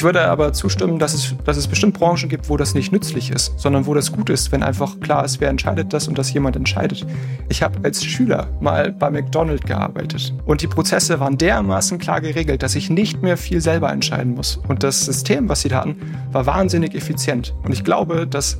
[0.00, 3.30] Ich würde aber zustimmen, dass es, dass es bestimmt Branchen gibt, wo das nicht nützlich
[3.30, 6.32] ist, sondern wo das gut ist, wenn einfach klar ist, wer entscheidet das und dass
[6.32, 7.06] jemand entscheidet.
[7.50, 12.62] Ich habe als Schüler mal bei McDonald's gearbeitet und die Prozesse waren dermaßen klar geregelt,
[12.62, 14.58] dass ich nicht mehr viel selber entscheiden muss.
[14.68, 15.96] Und das System, was sie da hatten,
[16.32, 17.52] war wahnsinnig effizient.
[17.62, 18.58] Und ich glaube, dass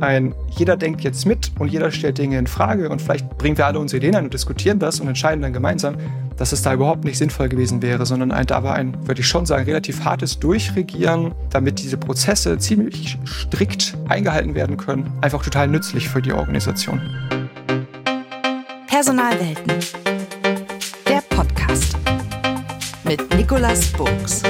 [0.00, 3.64] ein jeder denkt jetzt mit und jeder stellt Dinge in Frage und vielleicht bringen wir
[3.64, 5.94] alle unsere Ideen ein und diskutieren das und entscheiden dann gemeinsam,
[6.42, 9.28] dass es da überhaupt nicht sinnvoll gewesen wäre, sondern ein, da war ein, würde ich
[9.28, 15.68] schon sagen, relativ hartes Durchregieren, damit diese Prozesse ziemlich strikt eingehalten werden können, einfach total
[15.68, 17.00] nützlich für die Organisation.
[18.88, 19.72] Personalwelten.
[21.06, 21.96] Der Podcast
[23.04, 24.42] mit Nicolas Burgs.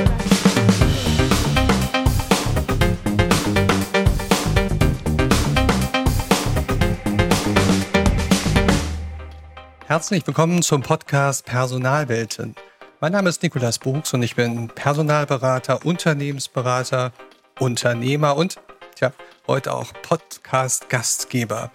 [9.92, 12.54] Herzlich willkommen zum Podcast Personalwelten.
[13.02, 17.12] Mein Name ist Nikolas Buchs und ich bin Personalberater, Unternehmensberater,
[17.58, 18.58] Unternehmer und
[18.94, 19.12] tja,
[19.46, 21.70] heute auch Podcast-Gastgeber.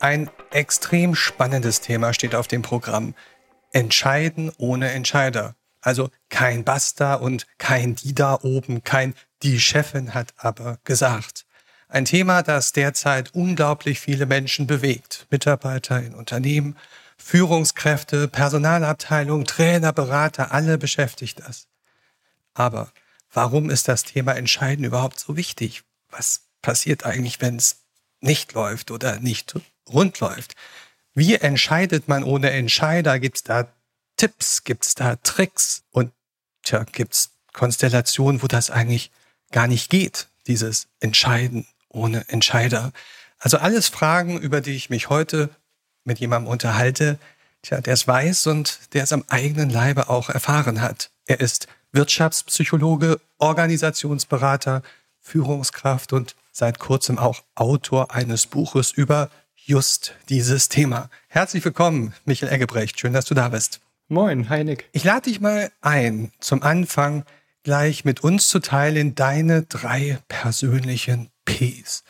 [0.00, 3.14] Ein extrem spannendes Thema steht auf dem Programm.
[3.70, 5.54] Entscheiden ohne Entscheider.
[5.80, 9.14] Also kein Basta und kein die da oben, kein
[9.44, 11.46] die Chefin hat aber gesagt.
[11.86, 15.28] Ein Thema, das derzeit unglaublich viele Menschen bewegt.
[15.30, 16.76] Mitarbeiter in Unternehmen,
[17.22, 21.68] Führungskräfte, Personalabteilung, Trainer, Berater, alle beschäftigt das.
[22.52, 22.92] Aber
[23.32, 25.84] warum ist das Thema Entscheiden überhaupt so wichtig?
[26.10, 27.84] Was passiert eigentlich, wenn es
[28.20, 29.54] nicht läuft oder nicht
[29.88, 30.54] rund läuft?
[31.14, 33.18] Wie entscheidet man ohne Entscheider?
[33.18, 33.72] Gibt es da
[34.16, 34.64] Tipps?
[34.64, 35.84] Gibt es da Tricks?
[35.90, 36.12] Und
[36.64, 39.10] tja, gibt es Konstellationen, wo das eigentlich
[39.52, 42.92] gar nicht geht, dieses Entscheiden ohne Entscheider?
[43.38, 45.50] Also alles Fragen, über die ich mich heute
[46.04, 47.18] mit jemandem unterhalte,
[47.62, 51.10] tja, der es weiß und der es am eigenen Leibe auch erfahren hat.
[51.26, 54.82] Er ist Wirtschaftspsychologe, Organisationsberater,
[55.20, 61.08] Führungskraft und seit kurzem auch Autor eines Buches über just dieses Thema.
[61.28, 62.98] Herzlich willkommen, Michael Eggebrecht.
[62.98, 63.80] Schön, dass du da bist.
[64.08, 64.88] Moin, Heinig.
[64.92, 67.24] Ich lade dich mal ein, zum Anfang
[67.62, 72.04] gleich mit uns zu teilen deine drei persönlichen Ps.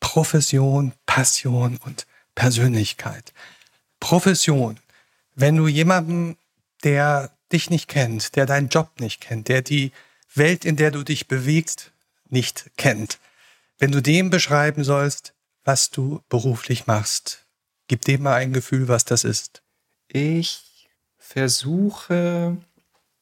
[0.00, 3.32] Profession, Passion und Persönlichkeit.
[3.98, 4.78] Profession.
[5.34, 6.36] Wenn du jemanden,
[6.84, 9.90] der dich nicht kennt, der deinen Job nicht kennt, der die
[10.34, 11.90] Welt, in der du dich bewegst,
[12.28, 13.18] nicht kennt,
[13.78, 17.44] wenn du dem beschreiben sollst, was du beruflich machst,
[17.88, 19.62] gib dem mal ein Gefühl, was das ist.
[20.08, 22.56] Ich versuche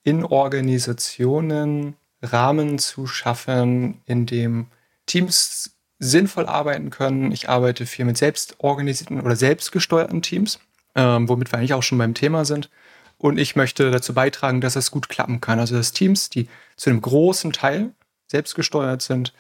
[0.02, 4.66] in Organisationen Rahmen zu schaffen, in dem
[5.06, 5.73] Teams
[6.10, 7.32] sinnvoll arbeiten können.
[7.32, 10.60] Ich arbeite viel mit selbstorganisierten oder selbstgesteuerten Teams,
[10.94, 12.70] ähm, womit wir eigentlich auch schon beim Thema sind.
[13.18, 15.58] Und ich möchte dazu beitragen, dass es gut klappen kann.
[15.58, 17.92] Also dass Teams, die zu einem großen Teil
[18.26, 19.32] selbstgesteuert sind,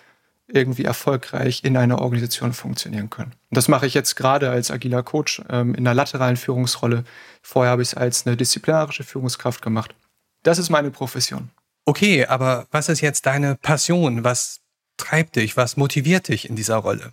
[0.46, 3.32] irgendwie erfolgreich in einer Organisation funktionieren können.
[3.50, 7.04] Und das mache ich jetzt gerade als agiler Coach ähm, in einer lateralen Führungsrolle.
[7.42, 9.94] Vorher habe ich es als eine disziplinarische Führungskraft gemacht.
[10.42, 11.50] Das ist meine Profession.
[11.86, 14.24] Okay, aber was ist jetzt deine Passion?
[14.24, 14.60] Was
[14.96, 15.56] treibt dich?
[15.56, 17.10] Was motiviert dich in dieser Rolle?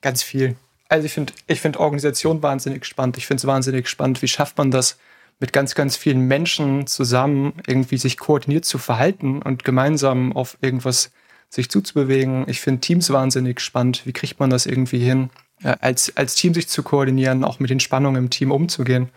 [0.00, 0.56] Ganz viel.
[0.88, 3.16] Also ich finde ich find Organisation wahnsinnig spannend.
[3.18, 4.98] Ich finde es wahnsinnig spannend, wie schafft man das,
[5.38, 11.10] mit ganz, ganz vielen Menschen zusammen irgendwie sich koordiniert zu verhalten und gemeinsam auf irgendwas
[11.50, 12.48] sich zuzubewegen.
[12.48, 14.06] Ich finde Teams wahnsinnig spannend.
[14.06, 15.30] Wie kriegt man das irgendwie hin,
[15.62, 19.10] äh, als, als Team sich zu koordinieren, auch mit den Spannungen im Team umzugehen?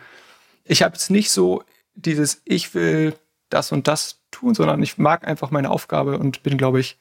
[0.66, 1.64] Ich habe jetzt nicht so
[1.96, 3.16] dieses, ich will
[3.50, 7.00] das und das tun, sondern ich mag einfach meine Aufgabe und bin, glaube ich,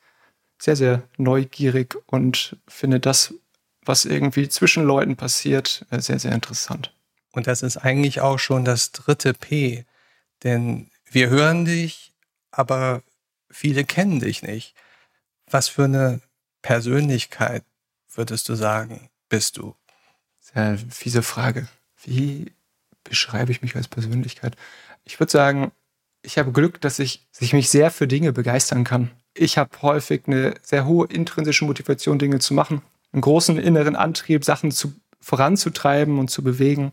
[0.59, 3.35] sehr, sehr neugierig und finde das,
[3.83, 6.93] was irgendwie zwischen Leuten passiert, äh, sehr, sehr interessant.
[7.33, 9.87] Und das ist eigentlich auch schon das dritte P,
[10.43, 12.13] denn wir hören dich,
[12.51, 13.03] aber
[13.51, 14.75] viele kennen dich nicht.
[15.51, 16.21] Was für eine
[16.61, 17.65] Persönlichkeit
[18.13, 19.75] würdest du sagen, bist du?
[20.41, 21.69] Sehr fiese Frage.
[22.03, 22.53] Wie
[23.05, 24.57] beschreibe ich mich als Persönlichkeit?
[25.05, 25.73] Ich würde sagen,
[26.23, 29.71] ich habe Glück, dass ich, dass ich mich sehr für Dinge begeistern kann ich habe
[29.83, 32.83] häufig eine sehr hohe intrinsische Motivation, Dinge zu machen,
[33.13, 36.93] einen großen inneren Antrieb, Sachen zu, voranzutreiben und zu bewegen.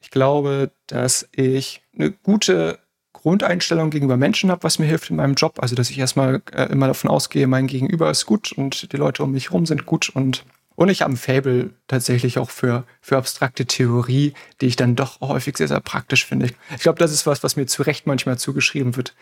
[0.00, 2.78] Ich glaube, dass ich eine gute
[3.12, 5.58] Grundeinstellung gegenüber Menschen habe, was mir hilft in meinem Job.
[5.60, 9.22] Also, dass ich erstmal äh, immer davon ausgehe, mein Gegenüber ist gut und die Leute
[9.22, 10.44] um mich herum sind gut und
[10.76, 14.32] und ich habe ein Fable tatsächlich auch für, für abstrakte Theorie,
[14.62, 16.46] die ich dann doch häufig sehr, sehr praktisch finde.
[16.74, 19.14] Ich glaube, das ist was, was mir zu Recht manchmal zugeschrieben wird,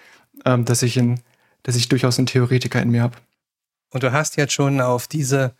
[0.44, 1.20] ähm, dass ich ein
[1.62, 3.18] dass ich durchaus einen Theoretiker in mir habe.
[3.90, 5.54] Und du hast jetzt schon auf diese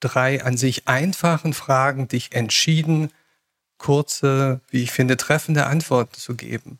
[0.00, 3.10] drei an sich einfachen Fragen dich entschieden,
[3.78, 6.78] kurze, wie ich finde, treffende Antworten zu geben.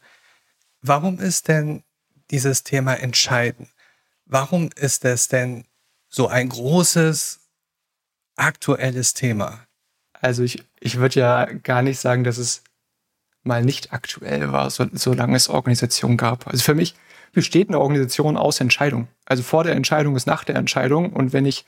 [0.80, 1.82] Warum ist denn
[2.30, 3.68] dieses Thema entscheiden?
[4.24, 5.64] Warum ist das denn
[6.08, 7.40] so ein großes
[8.36, 9.66] aktuelles Thema?
[10.12, 12.62] Also ich, ich würde ja gar nicht sagen, dass es
[13.42, 16.46] mal nicht aktuell war, so, solange es Organisation gab.
[16.46, 16.94] Also für mich
[17.32, 19.08] besteht eine Organisation aus Entscheidung.
[19.24, 21.12] Also vor der Entscheidung ist nach der Entscheidung.
[21.12, 21.64] Und wenn ich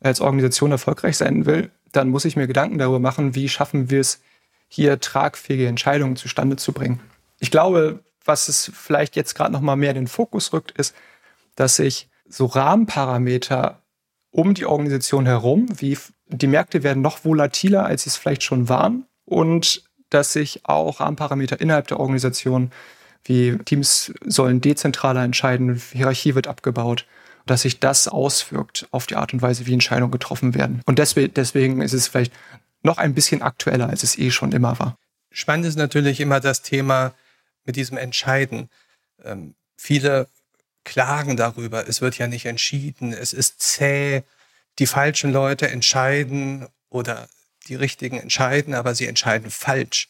[0.00, 4.00] als Organisation erfolgreich sein will, dann muss ich mir Gedanken darüber machen, wie schaffen wir
[4.00, 4.20] es,
[4.68, 7.00] hier tragfähige Entscheidungen zustande zu bringen.
[7.40, 10.94] Ich glaube, was es vielleicht jetzt gerade noch mal mehr in den Fokus rückt, ist,
[11.56, 13.82] dass sich so Rahmenparameter
[14.30, 15.96] um die Organisation herum, wie
[16.28, 21.00] die Märkte werden noch volatiler, als sie es vielleicht schon waren und dass sich auch
[21.00, 22.70] Rahmenparameter innerhalb der Organisation
[23.24, 27.06] wie Teams sollen dezentraler entscheiden, Hierarchie wird abgebaut,
[27.46, 30.82] dass sich das auswirkt auf die Art und Weise, wie Entscheidungen getroffen werden.
[30.86, 32.32] Und deswegen ist es vielleicht
[32.82, 34.96] noch ein bisschen aktueller, als es eh schon immer war.
[35.30, 37.14] Spannend ist natürlich immer das Thema
[37.64, 38.70] mit diesem Entscheiden.
[39.24, 40.28] Ähm, viele
[40.84, 44.22] klagen darüber, es wird ja nicht entschieden, es ist zäh,
[44.78, 47.28] die falschen Leute entscheiden oder
[47.66, 50.08] die richtigen entscheiden, aber sie entscheiden falsch.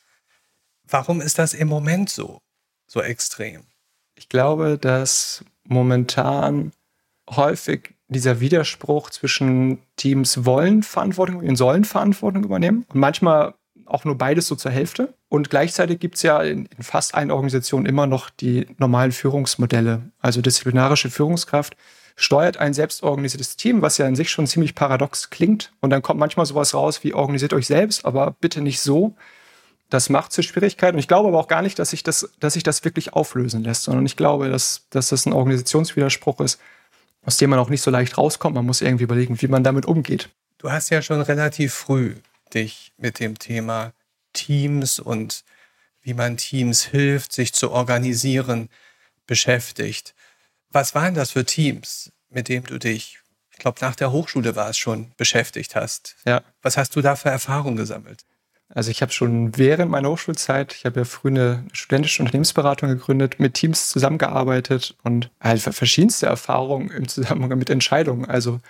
[0.84, 2.40] Warum ist das im Moment so,
[2.88, 3.62] so extrem?
[4.17, 6.73] Ich glaube, dass momentan
[7.31, 13.55] häufig dieser Widerspruch zwischen Teams wollen Verantwortung und sollen Verantwortung übernehmen und manchmal
[13.85, 15.14] auch nur beides so zur Hälfte.
[15.29, 20.02] Und gleichzeitig gibt es ja in, in, fast allen Organisationen immer noch die normalen Führungsmodelle.
[20.19, 21.76] Also disziplinarische Führungskraft
[22.17, 25.73] steuert ein selbstorganisiertes Team, was ja in sich schon ziemlich paradox klingt.
[25.81, 29.14] Und dann kommt manchmal sowas raus wie organisiert euch selbst, aber bitte nicht so.
[29.90, 30.93] Das macht zur Schwierigkeit.
[30.93, 33.62] Und ich glaube aber auch gar nicht, dass sich das, dass sich das wirklich auflösen
[33.64, 36.61] lässt, sondern ich glaube, dass, dass das ein Organisationswiderspruch ist,
[37.25, 38.55] aus dem man auch nicht so leicht rauskommt.
[38.55, 40.31] Man muss irgendwie überlegen, wie man damit umgeht.
[40.58, 42.17] Du hast ja schon relativ früh
[42.52, 43.93] dich mit dem Thema
[44.32, 45.44] Teams und
[46.02, 48.69] wie man Teams hilft, sich zu organisieren,
[49.26, 50.14] beschäftigt.
[50.70, 53.20] Was waren das für Teams, mit denen du dich,
[53.52, 56.17] ich glaube, nach der Hochschule war es schon, beschäftigt hast?
[56.25, 56.43] Ja.
[56.62, 58.25] Was hast du da für Erfahrungen gesammelt?
[58.75, 63.41] Also ich habe schon während meiner Hochschulzeit, ich habe ja früh eine studentische Unternehmensberatung gegründet,
[63.41, 68.26] mit Teams zusammengearbeitet und halt verschiedenste Erfahrungen im Zusammenhang mit Entscheidungen.
[68.26, 68.61] Also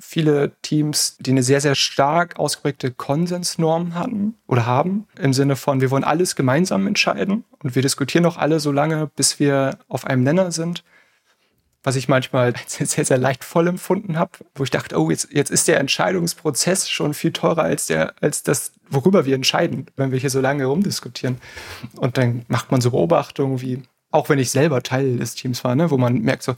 [0.00, 5.80] viele Teams, die eine sehr, sehr stark ausgeprägte Konsensnorm hatten oder haben, im Sinne von,
[5.80, 10.06] wir wollen alles gemeinsam entscheiden und wir diskutieren auch alle so lange, bis wir auf
[10.06, 10.82] einem Nenner sind
[11.82, 15.50] was ich manchmal sehr, sehr, leicht voll empfunden habe, wo ich dachte, oh, jetzt, jetzt
[15.50, 20.18] ist der Entscheidungsprozess schon viel teurer als, der, als das, worüber wir entscheiden, wenn wir
[20.18, 21.38] hier so lange rumdiskutieren.
[21.96, 25.74] Und dann macht man so Beobachtungen wie, auch wenn ich selber Teil des Teams war,
[25.74, 26.54] ne, wo man merkt so,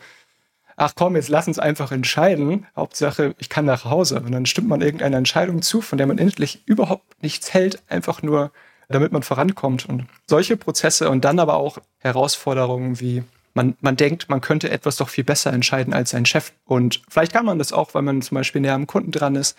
[0.76, 2.66] ach komm, jetzt lass uns einfach entscheiden.
[2.76, 4.20] Hauptsache, ich kann nach Hause.
[4.20, 8.22] Und dann stimmt man irgendeiner Entscheidung zu, von der man endlich überhaupt nichts hält, einfach
[8.22, 8.50] nur,
[8.88, 9.88] damit man vorankommt.
[9.88, 13.22] Und solche Prozesse und dann aber auch Herausforderungen wie
[13.54, 16.52] man, man denkt, man könnte etwas doch viel besser entscheiden als sein Chef.
[16.64, 19.56] Und vielleicht kann man das auch, weil man zum Beispiel näher am Kunden dran ist.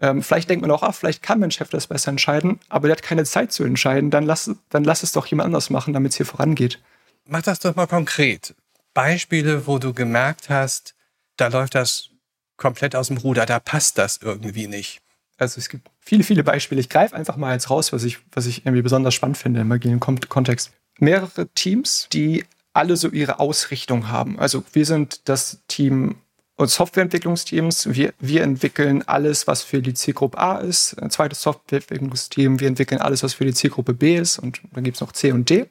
[0.00, 2.96] Ähm, vielleicht denkt man auch, ah, vielleicht kann mein Chef das besser entscheiden, aber der
[2.96, 4.10] hat keine Zeit zu entscheiden.
[4.10, 6.80] Dann lass, dann lass es doch jemand anders machen, damit es hier vorangeht.
[7.26, 8.54] Mach das doch mal konkret.
[8.94, 10.94] Beispiele, wo du gemerkt hast,
[11.36, 12.10] da läuft das
[12.56, 15.00] komplett aus dem Ruder, da passt das irgendwie nicht.
[15.36, 16.80] Also es gibt viele, viele Beispiele.
[16.80, 19.70] Ich greife einfach mal eins raus, was ich, was ich irgendwie besonders spannend finde im
[19.70, 20.72] agilen Kontext.
[20.98, 22.44] Mehrere Teams, die
[22.78, 24.38] alle so ihre Ausrichtung haben.
[24.38, 26.16] Also wir sind das Team
[26.54, 27.92] und Softwareentwicklungsteams.
[27.92, 30.94] Wir, wir entwickeln alles, was für die Zielgruppe A ist.
[31.02, 34.38] Ein zweites Softwareentwicklungsteam, wir entwickeln alles, was für die Zielgruppe B ist.
[34.38, 35.66] Und dann gibt es noch C und D.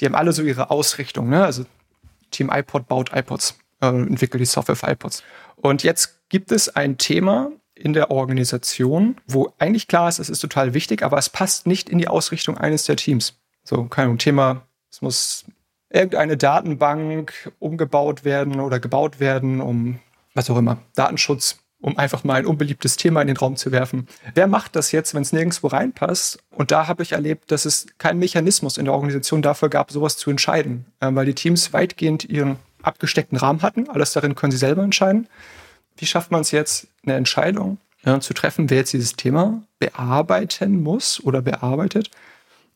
[0.00, 1.28] Die haben alle so ihre Ausrichtung.
[1.28, 1.44] Ne?
[1.44, 1.66] Also
[2.30, 5.22] Team iPod baut iPods, äh, entwickelt die Software für iPods.
[5.56, 10.40] Und jetzt gibt es ein Thema in der Organisation, wo eigentlich klar ist, es ist
[10.40, 13.38] total wichtig, aber es passt nicht in die Ausrichtung eines der Teams.
[13.64, 15.44] So, kein Thema, es muss
[15.90, 20.00] irgendeine Datenbank umgebaut werden oder gebaut werden, um
[20.34, 24.08] was auch immer, Datenschutz, um einfach mal ein unbeliebtes Thema in den Raum zu werfen.
[24.34, 26.38] Wer macht das jetzt, wenn es nirgendwo reinpasst?
[26.50, 30.16] Und da habe ich erlebt, dass es keinen Mechanismus in der Organisation dafür gab, sowas
[30.16, 33.88] zu entscheiden, äh, weil die Teams weitgehend ihren abgesteckten Rahmen hatten.
[33.88, 35.28] Alles darin können sie selber entscheiden.
[35.96, 40.82] Wie schafft man es jetzt, eine Entscheidung ja, zu treffen, wer jetzt dieses Thema bearbeiten
[40.82, 42.10] muss oder bearbeitet?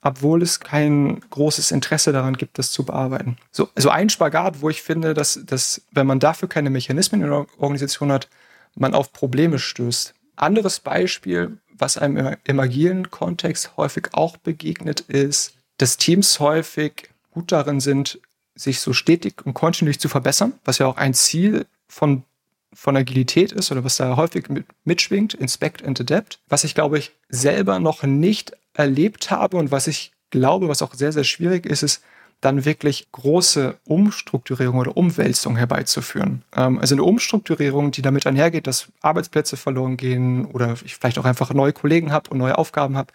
[0.03, 3.37] Obwohl es kein großes Interesse daran gibt, das zu bearbeiten.
[3.53, 7.31] So, also ein Spagat, wo ich finde, dass, dass wenn man dafür keine Mechanismen in
[7.31, 8.29] der Organisation hat,
[8.75, 10.15] man auf Probleme stößt.
[10.37, 17.53] Anderes Beispiel, was einem im agilen Kontext häufig auch begegnet, ist, dass Teams häufig gut
[17.53, 18.19] darin sind,
[18.55, 22.25] sich so stetig und kontinuierlich zu verbessern, was ja auch ein Ziel von,
[22.73, 26.99] von Agilität ist oder was da häufig mit, mitschwingt, Inspect and Adapt, was ich glaube
[26.99, 31.67] ich selber noch nicht erlebt habe und was ich glaube, was auch sehr, sehr schwierig
[31.67, 32.03] ist, ist,
[32.41, 36.43] dann wirklich große Umstrukturierung oder Umwälzung herbeizuführen.
[36.55, 41.25] Ähm, also eine Umstrukturierung, die damit einhergeht, dass Arbeitsplätze verloren gehen oder ich vielleicht auch
[41.25, 43.13] einfach neue Kollegen habe und neue Aufgaben habe,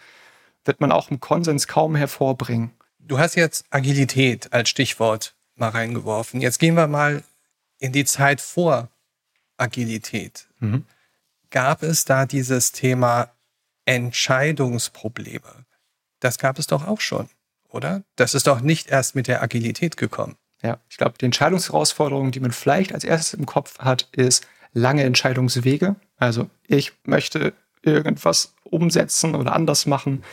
[0.64, 2.70] wird man auch im Konsens kaum hervorbringen.
[2.98, 6.40] Du hast jetzt Agilität als Stichwort mal reingeworfen.
[6.40, 7.22] Jetzt gehen wir mal
[7.78, 8.88] in die Zeit vor
[9.58, 10.48] Agilität.
[10.60, 10.86] Mhm.
[11.50, 13.30] Gab es da dieses Thema
[13.84, 15.66] Entscheidungsprobleme?
[16.20, 17.28] Das gab es doch auch schon
[17.70, 18.02] oder?
[18.16, 20.36] Das ist doch nicht erst mit der Agilität gekommen.
[20.62, 25.04] Ja, ich glaube, die Entscheidungsherausforderung, die man vielleicht als erstes im Kopf hat, ist lange
[25.04, 25.96] Entscheidungswege.
[26.16, 30.24] Also ich möchte irgendwas umsetzen oder anders machen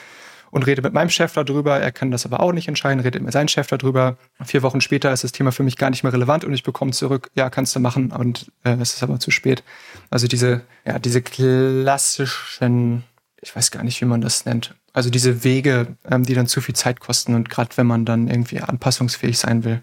[0.56, 1.82] und rede mit meinem Chef darüber.
[1.82, 4.16] Er kann das aber auch nicht entscheiden, redet mit seinem Chef darüber.
[4.46, 6.92] Vier Wochen später ist das Thema für mich gar nicht mehr relevant und ich bekomme
[6.92, 9.64] zurück, ja, kannst du machen und äh, es ist aber zu spät.
[10.10, 13.04] Also diese, ja, diese klassischen,
[13.42, 16.62] ich weiß gar nicht, wie man das nennt, also diese Wege, ähm, die dann zu
[16.62, 19.82] viel Zeit kosten und gerade wenn man dann irgendwie anpassungsfähig sein will,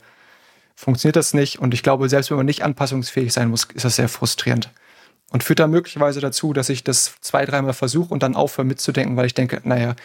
[0.75, 1.59] funktioniert das nicht.
[1.59, 4.71] Und ich glaube, selbst wenn man nicht anpassungsfähig sein muss, ist das sehr frustrierend.
[5.33, 9.17] Und führt dann möglicherweise dazu, dass ich das zwei, dreimal versuche und dann aufhöre mitzudenken,
[9.17, 9.97] weil ich denke, naja,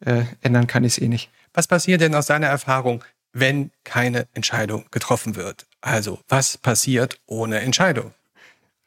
[0.00, 1.30] äh, ändern kann ich es eh nicht.
[1.52, 5.66] Was passiert denn aus deiner Erfahrung, wenn keine Entscheidung getroffen wird?
[5.80, 8.12] Also, was passiert ohne Entscheidung?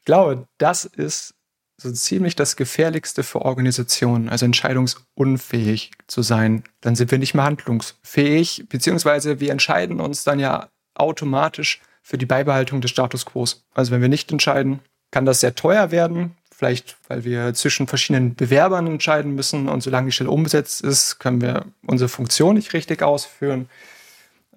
[0.00, 1.34] Ich glaube, das ist
[1.80, 6.62] so ziemlich das Gefährlichste für Organisationen, also entscheidungsunfähig zu sein.
[6.80, 12.26] Dann sind wir nicht mehr handlungsfähig, beziehungsweise wir entscheiden uns dann ja automatisch für die
[12.26, 13.46] Beibehaltung des Status quo.
[13.74, 18.34] Also wenn wir nicht entscheiden, kann das sehr teuer werden, vielleicht weil wir zwischen verschiedenen
[18.34, 23.02] Bewerbern entscheiden müssen und solange die Stelle umgesetzt ist, können wir unsere Funktion nicht richtig
[23.02, 23.70] ausführen.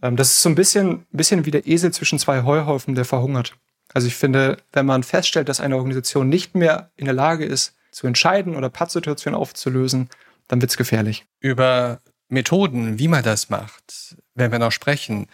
[0.02, 3.56] Ähm, das ist so ein bisschen, bisschen wie der Esel zwischen zwei Heuhaufen, der verhungert.
[3.94, 7.74] Also ich finde, wenn man feststellt, dass eine Organisation nicht mehr in der Lage ist,
[7.92, 10.10] zu entscheiden oder Pattsituationen aufzulösen,
[10.50, 11.26] dann wird es gefährlich.
[11.40, 15.28] Über Methoden, wie man das macht, werden wir noch sprechen.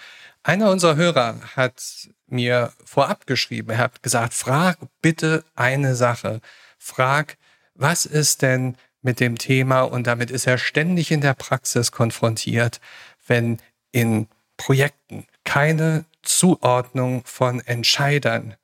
[0.43, 6.41] Einer unserer Hörer hat mir vorab geschrieben, er hat gesagt, frag bitte eine Sache.
[6.77, 7.37] Frag,
[7.75, 12.81] was ist denn mit dem Thema, und damit ist er ständig in der Praxis konfrontiert,
[13.27, 13.59] wenn
[13.91, 18.55] in Projekten keine Zuordnung von Entscheidern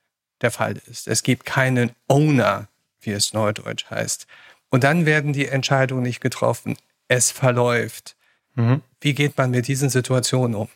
[0.41, 1.07] der Fall ist.
[1.07, 2.67] Es gibt keinen Owner,
[2.99, 4.27] wie es neudeutsch heißt.
[4.69, 6.77] Und dann werden die Entscheidungen nicht getroffen.
[7.07, 8.15] Es verläuft.
[8.55, 8.81] Mhm.
[8.99, 10.69] Wie geht man mit diesen Situationen um?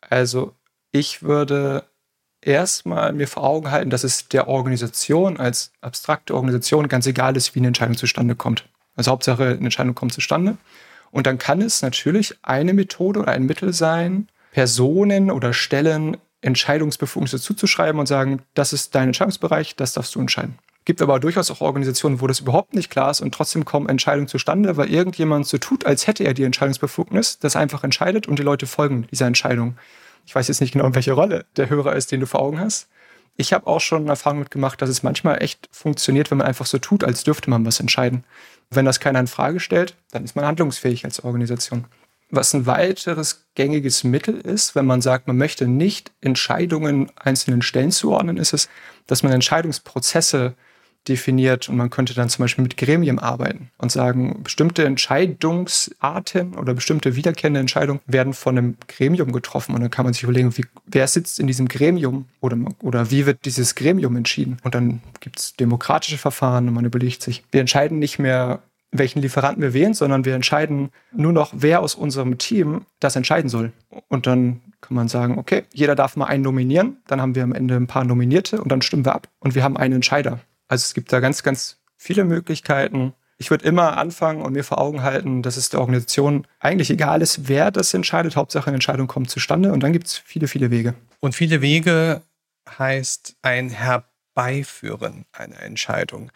[0.00, 0.54] Also
[0.90, 1.84] ich würde
[2.42, 7.54] erstmal mir vor Augen halten, dass es der Organisation als abstrakte Organisation ganz egal ist,
[7.54, 8.68] wie eine Entscheidung zustande kommt.
[8.96, 10.56] Also Hauptsache, eine Entscheidung kommt zustande.
[11.10, 17.40] Und dann kann es natürlich eine Methode oder ein Mittel sein, Personen oder Stellen Entscheidungsbefugnisse
[17.40, 20.58] zuzuschreiben und sagen, das ist dein Entscheidungsbereich, das darfst du entscheiden.
[20.84, 24.26] Gibt aber durchaus auch Organisationen, wo das überhaupt nicht klar ist und trotzdem kommen Entscheidungen
[24.26, 28.42] zustande, weil irgendjemand so tut, als hätte er die Entscheidungsbefugnis, das einfach entscheidet und die
[28.42, 29.76] Leute folgen dieser Entscheidung.
[30.26, 32.88] Ich weiß jetzt nicht genau, welche Rolle der Hörer ist, den du vor Augen hast.
[33.36, 36.78] Ich habe auch schon Erfahrung mitgemacht, dass es manchmal echt funktioniert, wenn man einfach so
[36.78, 38.24] tut, als dürfte man was entscheiden.
[38.70, 41.86] Wenn das keiner in Frage stellt, dann ist man handlungsfähig als Organisation.
[42.30, 47.90] Was ein weiteres gängiges Mittel ist, wenn man sagt, man möchte nicht Entscheidungen einzelnen Stellen
[47.90, 48.68] zuordnen, ist es,
[49.06, 50.54] dass man Entscheidungsprozesse
[51.08, 56.74] definiert und man könnte dann zum Beispiel mit Gremien arbeiten und sagen, bestimmte Entscheidungsarten oder
[56.74, 60.64] bestimmte wiederkehrende Entscheidungen werden von einem Gremium getroffen und dann kann man sich überlegen, wie,
[60.86, 65.38] wer sitzt in diesem Gremium oder, oder wie wird dieses Gremium entschieden und dann gibt
[65.38, 69.94] es demokratische Verfahren und man überlegt sich, wir entscheiden nicht mehr welchen Lieferanten wir wählen,
[69.94, 73.72] sondern wir entscheiden nur noch, wer aus unserem Team das entscheiden soll.
[74.08, 77.54] Und dann kann man sagen, okay, jeder darf mal einen nominieren, dann haben wir am
[77.54, 80.40] Ende ein paar Nominierte und dann stimmen wir ab und wir haben einen Entscheider.
[80.72, 83.12] Also es gibt da ganz, ganz viele Möglichkeiten.
[83.36, 87.20] Ich würde immer anfangen und mir vor Augen halten, dass es der Organisation eigentlich egal
[87.20, 88.36] ist, wer das entscheidet.
[88.36, 90.94] Hauptsache eine Entscheidung kommt zustande und dann gibt es viele, viele Wege.
[91.20, 92.22] Und viele Wege
[92.78, 96.32] heißt ein Herbeiführen einer Entscheidung.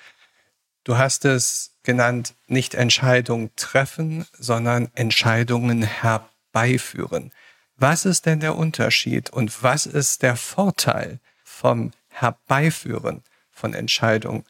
[0.84, 7.32] Du hast es genannt, nicht Entscheidungen treffen, sondern Entscheidungen herbeiführen.
[7.78, 13.22] Was ist denn der Unterschied und was ist der Vorteil vom Herbeiführen
[13.56, 14.44] von Entscheidungen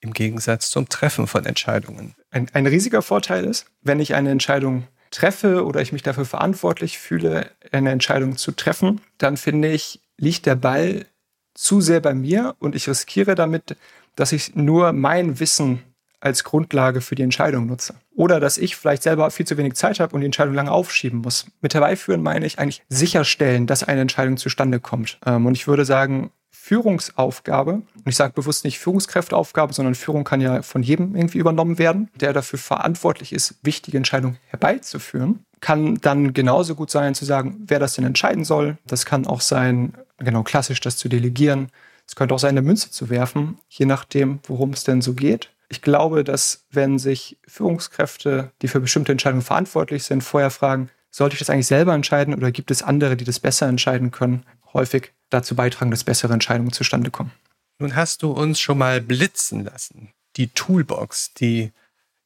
[0.00, 2.14] im Gegensatz zum Treffen von Entscheidungen?
[2.30, 6.98] Ein, ein riesiger Vorteil ist, wenn ich eine Entscheidung treffe oder ich mich dafür verantwortlich
[6.98, 11.06] fühle, eine Entscheidung zu treffen, dann finde ich, liegt der Ball
[11.54, 13.76] zu sehr bei mir und ich riskiere damit,
[14.16, 15.82] dass ich nur mein Wissen
[16.20, 17.94] als Grundlage für die Entscheidung nutze.
[18.16, 21.20] Oder dass ich vielleicht selber viel zu wenig Zeit habe und die Entscheidung lange aufschieben
[21.20, 21.46] muss.
[21.60, 25.18] Mit herbeiführen meine ich eigentlich sicherstellen, dass eine Entscheidung zustande kommt.
[25.26, 26.30] Ähm, und ich würde sagen,
[26.64, 31.78] Führungsaufgabe, und ich sage bewusst nicht Führungskräfteaufgabe, sondern Führung kann ja von jedem irgendwie übernommen
[31.78, 37.62] werden, der dafür verantwortlich ist, wichtige Entscheidungen herbeizuführen, kann dann genauso gut sein zu sagen,
[37.66, 38.78] wer das denn entscheiden soll.
[38.86, 41.68] Das kann auch sein, genau klassisch das zu delegieren.
[42.08, 45.50] Es könnte auch sein, eine Münze zu werfen, je nachdem, worum es denn so geht.
[45.68, 51.34] Ich glaube, dass wenn sich Führungskräfte, die für bestimmte Entscheidungen verantwortlich sind, vorher fragen, sollte
[51.34, 55.12] ich das eigentlich selber entscheiden oder gibt es andere, die das besser entscheiden können, häufig
[55.34, 57.32] dazu beitragen, dass bessere Entscheidungen zustande kommen.
[57.78, 60.12] Nun hast du uns schon mal blitzen lassen.
[60.36, 61.72] Die Toolbox, die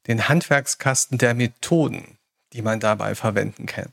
[0.07, 2.19] den Handwerkskasten der Methoden,
[2.53, 3.93] die man dabei verwenden kann.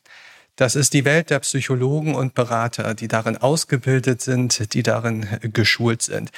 [0.56, 6.02] Das ist die Welt der Psychologen und Berater, die darin ausgebildet sind, die darin geschult
[6.02, 6.32] sind.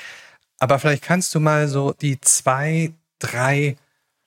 [0.57, 3.77] Aber vielleicht kannst du mal so die zwei, drei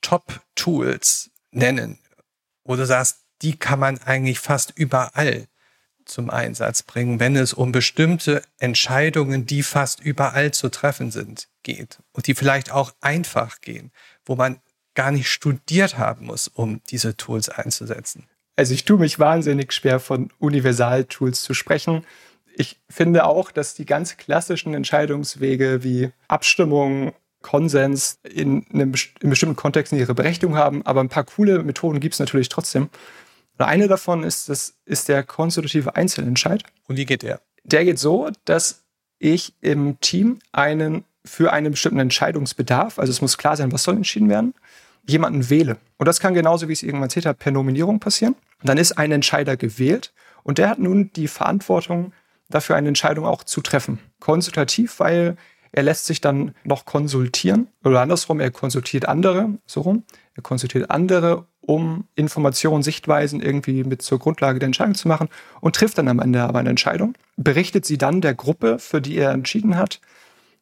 [0.01, 1.99] Top-Tools nennen,
[2.63, 5.47] wo du sagst, die kann man eigentlich fast überall
[6.05, 11.99] zum Einsatz bringen, wenn es um bestimmte Entscheidungen, die fast überall zu treffen sind, geht
[12.13, 13.91] und die vielleicht auch einfach gehen,
[14.25, 14.59] wo man
[14.95, 18.27] gar nicht studiert haben muss, um diese Tools einzusetzen.
[18.55, 22.05] Also ich tue mich wahnsinnig schwer von Universal-Tools zu sprechen.
[22.55, 29.55] Ich finde auch, dass die ganz klassischen Entscheidungswege wie Abstimmung, Konsens in einem in bestimmten
[29.55, 32.89] Kontexten ihre Berechtigung haben, aber ein paar coole Methoden gibt es natürlich trotzdem.
[33.61, 36.63] Und eine davon ist, das ist der konstitutive Einzelentscheid.
[36.87, 37.41] Und wie geht der?
[37.63, 38.85] Der geht so, dass
[39.19, 43.97] ich im Team einen für einen bestimmten Entscheidungsbedarf, also es muss klar sein, was soll
[43.97, 44.55] entschieden werden,
[45.07, 45.77] jemanden wähle.
[45.99, 48.33] Und das kann genauso, wie ich es irgendwann erzählt habe, per Nominierung passieren.
[48.61, 52.13] Und dann ist ein Entscheider gewählt und der hat nun die Verantwortung,
[52.49, 53.99] dafür eine Entscheidung auch zu treffen.
[54.19, 55.37] Konsultativ, weil
[55.71, 60.03] er lässt sich dann noch konsultieren oder andersrum, er konsultiert andere, so rum.
[60.35, 65.75] Er konsultiert andere, um Informationen, Sichtweisen irgendwie mit zur Grundlage der Entscheidung zu machen und
[65.75, 69.31] trifft dann am Ende aber eine Entscheidung, berichtet sie dann der Gruppe, für die er
[69.31, 69.99] entschieden hat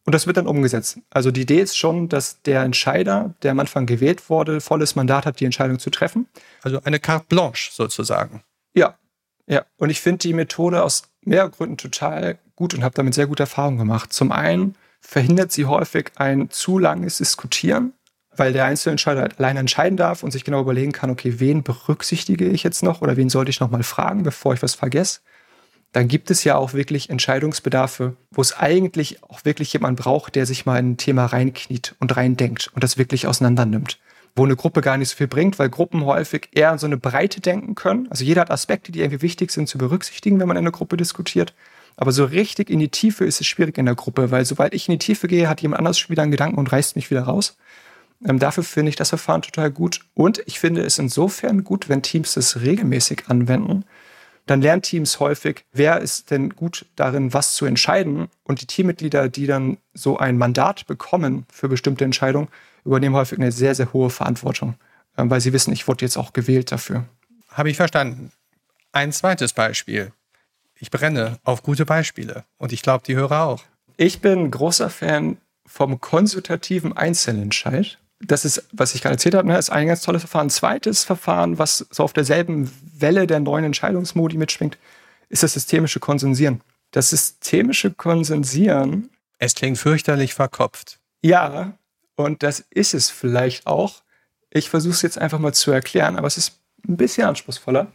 [0.10, 0.98] und das wird dann umgesetzt.
[1.12, 5.28] Also die Idee ist schon, dass der Entscheider, der am Anfang gewählt wurde, volles Mandat
[5.28, 6.28] hat, die Entscheidung zu treffen.
[6.64, 8.42] Also eine carte blanche sozusagen.
[8.74, 8.98] Ja,
[9.46, 9.66] ja.
[9.78, 13.44] Und ich finde die Methode aus mehreren Gründen total gut und habe damit sehr gute
[13.44, 14.12] Erfahrungen gemacht.
[14.12, 17.94] Zum einen verhindert sie häufig ein zu langes Diskutieren
[18.36, 22.48] weil der Einzelentscheider halt allein entscheiden darf und sich genau überlegen kann, okay, wen berücksichtige
[22.48, 25.20] ich jetzt noch oder wen sollte ich noch mal fragen, bevor ich was vergesse.
[25.92, 30.46] Dann gibt es ja auch wirklich Entscheidungsbedarfe, wo es eigentlich auch wirklich jemand braucht, der
[30.46, 34.00] sich mal in ein Thema reinkniet und reindenkt und das wirklich auseinander nimmt.
[34.36, 36.98] Wo eine Gruppe gar nicht so viel bringt, weil Gruppen häufig eher an so eine
[36.98, 38.08] Breite denken können.
[38.12, 40.96] Also jeder hat Aspekte, die irgendwie wichtig sind zu berücksichtigen, wenn man in einer Gruppe
[40.96, 41.56] diskutiert.
[41.98, 44.88] Aber so richtig in die Tiefe ist es schwierig in der Gruppe, weil sobald ich
[44.88, 47.24] in die Tiefe gehe, hat jemand anders schon wieder einen Gedanken und reißt mich wieder
[47.24, 47.58] raus.
[48.26, 50.02] Ähm, dafür finde ich das Verfahren total gut.
[50.14, 53.86] Und ich finde es insofern gut, wenn Teams das regelmäßig anwenden.
[54.46, 58.30] Dann lernen Teams häufig, wer ist denn gut darin, was zu entscheiden.
[58.44, 62.50] Und die Teammitglieder, die dann so ein Mandat bekommen für bestimmte Entscheidungen,
[62.84, 64.76] übernehmen häufig eine sehr, sehr hohe Verantwortung,
[65.18, 67.06] ähm, weil sie wissen, ich wurde jetzt auch gewählt dafür.
[67.50, 68.32] Habe ich verstanden.
[68.92, 70.12] Ein zweites Beispiel.
[70.80, 73.64] Ich brenne auf gute Beispiele und ich glaube, die Hörer auch.
[73.98, 79.58] Ich bin großer Fan vom konsultativen Einzelentscheid das ist, was ich gerade erzählt habe, ne,
[79.58, 80.48] ist ein ganz tolles Verfahren.
[80.48, 84.78] Ein zweites Verfahren, was so auf derselben Welle der neuen Entscheidungsmodi mitschwingt,
[85.30, 86.62] ist das systemische Konsensieren.
[86.92, 89.10] Das systemische Konsensieren.
[89.38, 91.00] Es klingt fürchterlich verkopft.
[91.22, 91.78] Ja,
[92.16, 94.02] und das ist es vielleicht auch.
[94.50, 97.88] Ich versuche es jetzt einfach mal zu erklären, aber es ist ein bisschen anspruchsvoller.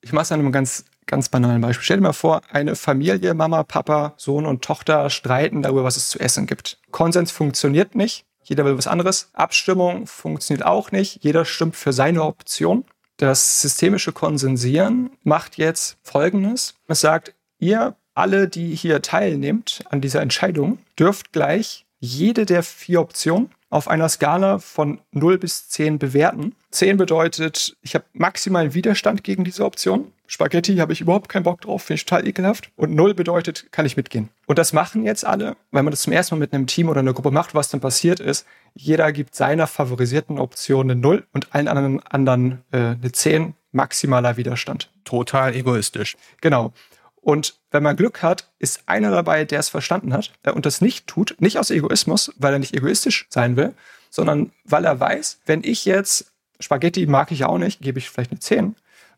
[0.00, 1.84] Ich mache es an einem ganz, ganz banalen Beispiel.
[1.84, 6.08] Stell dir mal vor, eine Familie, Mama, Papa, Sohn und Tochter streiten darüber, was es
[6.08, 6.78] zu essen gibt.
[6.90, 9.30] Konsens funktioniert nicht jeder will was anderes.
[9.32, 11.22] Abstimmung funktioniert auch nicht.
[11.22, 12.84] Jeder stimmt für seine Option.
[13.16, 16.74] Das systemische Konsensieren macht jetzt Folgendes.
[16.88, 23.00] Es sagt, ihr alle, die hier teilnehmt an dieser Entscheidung, dürft gleich jede der vier
[23.00, 26.54] Optionen auf einer Skala von 0 bis 10 bewerten.
[26.72, 30.12] 10 bedeutet, ich habe maximalen Widerstand gegen diese Option.
[30.26, 32.70] Spaghetti habe ich überhaupt keinen Bock drauf, finde ich total ekelhaft.
[32.76, 34.28] Und 0 bedeutet, kann ich mitgehen.
[34.46, 37.00] Und das machen jetzt alle, weil man das zum ersten Mal mit einem Team oder
[37.00, 37.54] einer Gruppe macht.
[37.54, 42.62] Was dann passiert ist, jeder gibt seiner favorisierten Option eine 0 und allen anderen, anderen
[42.72, 44.90] äh, eine 10 maximaler Widerstand.
[45.04, 46.16] Total egoistisch.
[46.40, 46.72] Genau.
[47.20, 50.80] Und wenn man Glück hat, ist einer dabei, der es verstanden hat äh, und das
[50.80, 53.74] nicht tut, nicht aus Egoismus, weil er nicht egoistisch sein will,
[54.10, 58.32] sondern weil er weiß, wenn ich jetzt Spaghetti mag ich auch nicht, gebe ich vielleicht
[58.32, 58.76] eine 10.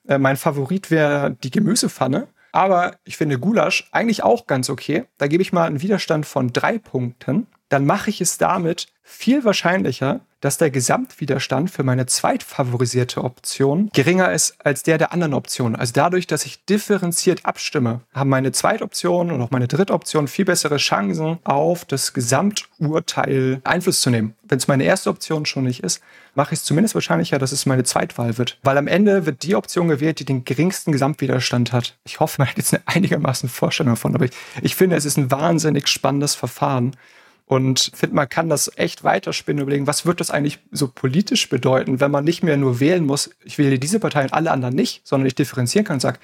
[0.08, 2.28] Äh, mein Favorit wäre die Gemüsepfanne.
[2.52, 5.04] Aber ich finde Gulasch eigentlich auch ganz okay.
[5.16, 7.46] Da gebe ich mal einen Widerstand von drei Punkten.
[7.72, 14.32] Dann mache ich es damit viel wahrscheinlicher, dass der Gesamtwiderstand für meine zweitfavorisierte Option geringer
[14.32, 15.76] ist als der der anderen Optionen.
[15.76, 20.78] Also dadurch, dass ich differenziert abstimme, haben meine Zweitoption und auch meine Drittoption viel bessere
[20.78, 24.34] Chancen, auf das Gesamturteil Einfluss zu nehmen.
[24.42, 26.02] Wenn es meine erste Option schon nicht ist,
[26.34, 28.58] mache ich es zumindest wahrscheinlicher, dass es meine Zweitwahl wird.
[28.62, 31.96] Weil am Ende wird die Option gewählt, die den geringsten Gesamtwiderstand hat.
[32.04, 35.16] Ich hoffe, man hat jetzt eine einigermaßen Vorstellung davon, aber ich, ich finde, es ist
[35.16, 36.96] ein wahnsinnig spannendes Verfahren.
[37.44, 41.48] Und finde, man kann das echt weiterspinnen und überlegen, was wird das eigentlich so politisch
[41.48, 44.74] bedeuten, wenn man nicht mehr nur wählen muss, ich wähle diese Partei und alle anderen
[44.74, 46.18] nicht, sondern ich differenzieren kann und sage,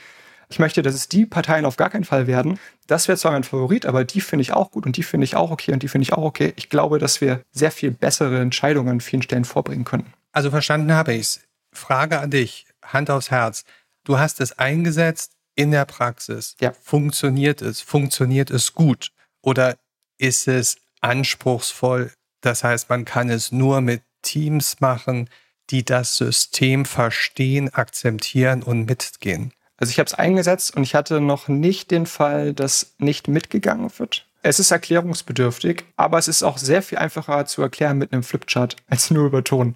[0.50, 2.59] ich möchte, dass es die Parteien auf gar keinen Fall werden.
[2.87, 5.37] Das wäre zwar mein Favorit, aber die finde ich auch gut und die finde ich
[5.37, 6.54] auch okay und die finde ich auch okay.
[6.57, 10.12] Ich glaube, dass wir sehr viel bessere Entscheidungen an vielen Stellen vorbringen könnten.
[10.33, 11.40] Also verstanden habe ich es.
[11.72, 13.64] Frage an dich, Hand aufs Herz.
[14.04, 16.57] Du hast es eingesetzt in der Praxis.
[16.61, 16.72] Ja.
[16.72, 17.83] Funktioniert es?
[17.83, 19.11] Funktioniert es gut?
[19.42, 19.76] Oder
[20.16, 22.13] ist es anspruchsvoll.
[22.41, 25.29] Das heißt, man kann es nur mit Teams machen,
[25.71, 29.53] die das System verstehen, akzeptieren und mitgehen.
[29.77, 33.91] Also ich habe es eingesetzt und ich hatte noch nicht den Fall, dass nicht mitgegangen
[33.99, 34.27] wird.
[34.43, 38.77] Es ist erklärungsbedürftig, aber es ist auch sehr viel einfacher zu erklären mit einem Flipchart
[38.89, 39.75] als nur über Ton.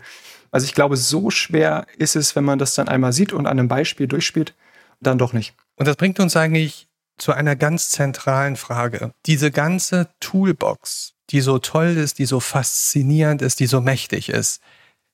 [0.50, 3.58] Also ich glaube, so schwer ist es, wenn man das dann einmal sieht und an
[3.58, 4.54] einem Beispiel durchspielt,
[5.00, 5.54] dann doch nicht.
[5.76, 6.88] Und das bringt uns eigentlich
[7.22, 9.12] zu einer ganz zentralen Frage.
[9.26, 14.60] Diese ganze Toolbox, die so toll ist, die so faszinierend ist, die so mächtig ist.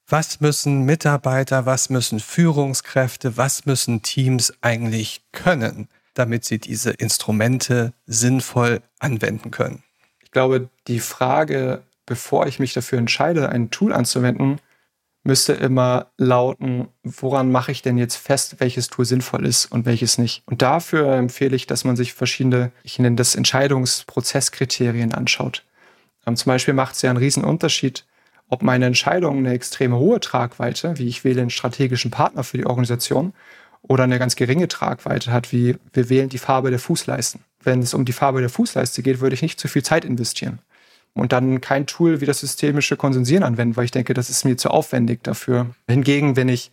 [0.06, 7.92] Was müssen Mitarbeiter, was müssen Führungskräfte, was müssen Teams eigentlich können, damit sie diese Instrumente
[8.06, 9.82] sinnvoll anwenden können?
[10.24, 14.60] Ich glaube, die Frage, bevor ich mich dafür entscheide, ein Tool anzuwenden,
[15.28, 20.16] müsste immer lauten, woran mache ich denn jetzt fest, welches Tool sinnvoll ist und welches
[20.16, 20.42] nicht.
[20.46, 25.64] Und dafür empfehle ich, dass man sich verschiedene, ich nenne das Entscheidungsprozesskriterien anschaut.
[26.26, 28.06] Ähm, zum Beispiel macht es ja einen riesen Unterschied,
[28.48, 32.66] ob meine Entscheidung eine extrem hohe Tragweite, wie ich wähle einen strategischen Partner für die
[32.66, 33.34] Organisation,
[33.82, 37.42] oder eine ganz geringe Tragweite hat, wie wir wählen die Farbe der Fußleisten.
[37.62, 40.60] Wenn es um die Farbe der Fußleiste geht, würde ich nicht zu viel Zeit investieren
[41.14, 44.56] und dann kein Tool wie das systemische Konsensieren anwenden, weil ich denke, das ist mir
[44.56, 45.66] zu aufwendig dafür.
[45.88, 46.70] Hingegen, wenn ich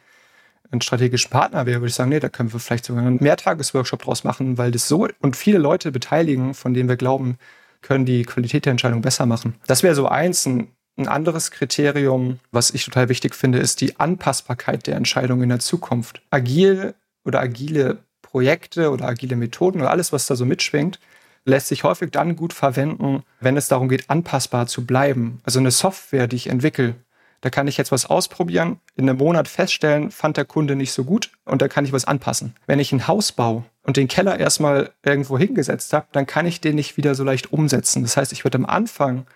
[0.72, 4.02] ein strategischen Partner wäre, würde ich sagen, nee, da können wir vielleicht sogar einen Mehrtagesworkshop
[4.02, 7.38] draus machen, weil das so und viele Leute beteiligen, von denen wir glauben,
[7.82, 9.56] können die Qualität der Entscheidung besser machen.
[9.68, 10.46] Das wäre so eins.
[10.46, 15.50] Ein, ein anderes Kriterium, was ich total wichtig finde, ist die Anpassbarkeit der Entscheidung in
[15.50, 16.22] der Zukunft.
[16.32, 16.96] Agil
[17.26, 21.00] oder agile Projekte oder agile Methoden oder alles, was da so mitschwingt,
[21.46, 25.40] lässt sich häufig dann gut verwenden, wenn es darum geht, anpassbar zu bleiben.
[25.44, 26.96] Also eine Software, die ich entwickle,
[27.42, 31.04] da kann ich jetzt was ausprobieren, in einem Monat feststellen, fand der Kunde nicht so
[31.04, 32.56] gut und da kann ich was anpassen.
[32.66, 36.60] Wenn ich ein Haus baue und den Keller erstmal irgendwo hingesetzt habe, dann kann ich
[36.60, 38.02] den nicht wieder so leicht umsetzen.
[38.02, 39.28] Das heißt, ich würde am Anfang,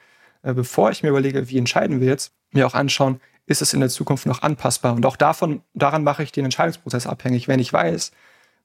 [0.41, 3.79] äh, bevor ich mir überlege, wie entscheiden wir jetzt, mir auch anschauen, ist es in
[3.79, 4.93] der Zukunft noch anpassbar?
[4.93, 7.47] Und auch davon, daran mache ich den Entscheidungsprozess abhängig.
[7.47, 8.11] Wenn ich weiß,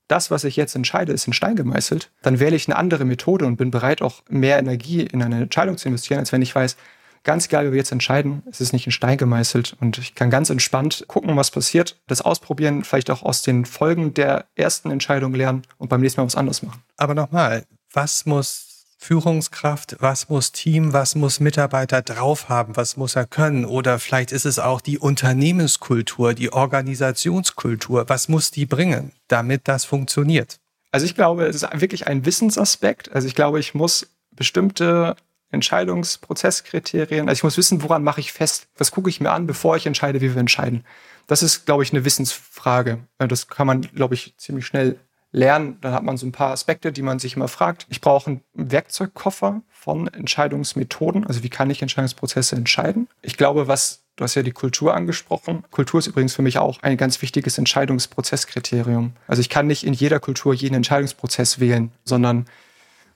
[0.09, 3.47] das, was ich jetzt entscheide, ist in Stein gemeißelt, dann wähle ich eine andere Methode
[3.47, 6.77] und bin bereit, auch mehr Energie in eine Entscheidung zu investieren, als wenn ich weiß,
[7.25, 10.31] ganz egal, wie wir jetzt entscheiden, es ist nicht in Stein gemeißelt und ich kann
[10.31, 15.35] ganz entspannt gucken, was passiert, das ausprobieren, vielleicht auch aus den Folgen der ersten Entscheidung
[15.35, 16.83] lernen und beim nächsten Mal was anderes machen.
[16.97, 18.74] Aber nochmal, was muss
[19.05, 23.67] Führungskraft, was muss Team, was muss Mitarbeiter drauf haben, was muss er können?
[23.67, 29.85] Oder vielleicht ist es auch die Unternehmenskultur, die Organisationskultur, was muss die bringen, damit das
[29.85, 30.59] funktioniert?
[30.91, 33.13] Also ich glaube, es ist wirklich ein Wissensaspekt.
[33.13, 35.17] Also ich glaube, ich muss bestimmte
[35.51, 39.77] Entscheidungsprozesskriterien, also ich muss wissen, woran mache ich fest, was gucke ich mir an, bevor
[39.77, 40.83] ich entscheide, wie wir entscheiden.
[41.27, 43.01] Das ist, glaube ich, eine Wissensfrage.
[43.19, 44.99] Das kann man, glaube ich, ziemlich schnell
[45.35, 45.79] lernen.
[45.81, 47.87] Dann hat man so ein paar Aspekte, die man sich immer fragt.
[47.91, 51.27] Ich brauche einen Werkzeugkoffer von Entscheidungsmethoden.
[51.27, 53.09] Also wie kann ich Entscheidungsprozesse entscheiden?
[53.21, 55.65] Ich glaube, was Du hast ja die Kultur angesprochen.
[55.73, 59.13] Kultur ist übrigens für mich auch ein ganz wichtiges Entscheidungsprozesskriterium.
[59.27, 62.47] Also ich kann nicht in jeder Kultur jeden Entscheidungsprozess wählen, sondern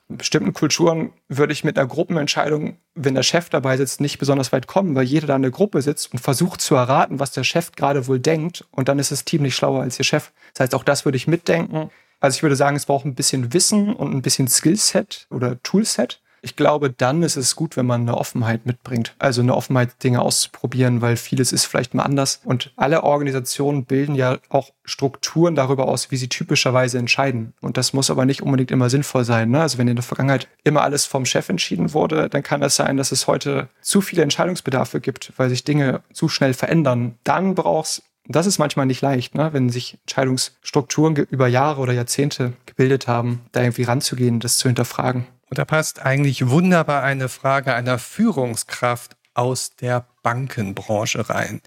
[0.09, 4.53] in bestimmten Kulturen würde ich mit einer Gruppenentscheidung, wenn der Chef dabei sitzt, nicht besonders
[4.53, 7.45] weit kommen, weil jeder da in der Gruppe sitzt und versucht zu erraten, was der
[7.45, 8.65] Chef gerade wohl denkt.
[8.73, 10.33] Und dann ist das Team nicht schlauer als ihr Chef.
[10.55, 11.91] Das heißt, auch das würde ich mitdenken.
[12.21, 16.21] Also ich würde sagen, es braucht ein bisschen Wissen und ein bisschen Skillset oder Toolset.
[16.41, 19.15] Ich glaube, dann ist es gut, wenn man eine Offenheit mitbringt.
[19.19, 22.41] Also eine Offenheit, Dinge auszuprobieren, weil vieles ist vielleicht mal anders.
[22.45, 27.55] Und alle Organisationen bilden ja auch Strukturen darüber aus, wie sie typischerweise entscheiden.
[27.61, 29.51] Und das muss aber nicht unbedingt immer sinnvoll sein.
[29.51, 29.61] Ne?
[29.61, 32.97] Also wenn in der Vergangenheit immer alles vom Chef entschieden wurde, dann kann es sein,
[32.97, 37.17] dass es heute zu viele Entscheidungsbedarfe gibt, weil sich Dinge zu schnell verändern.
[37.25, 38.05] Dann brauchst
[38.37, 39.53] das ist manchmal nicht leicht, ne?
[39.53, 45.27] wenn sich Entscheidungsstrukturen über Jahre oder Jahrzehnte gebildet haben, da irgendwie ranzugehen, das zu hinterfragen.
[45.49, 51.63] Und da passt eigentlich wunderbar eine Frage einer Führungskraft aus der Bankenbranche rein,